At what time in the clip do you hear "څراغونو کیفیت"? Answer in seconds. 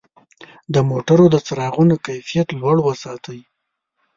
1.47-2.47